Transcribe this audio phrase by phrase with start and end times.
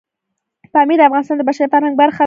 [0.73, 2.19] پامیر د افغانستان د بشري فرهنګ برخه ده.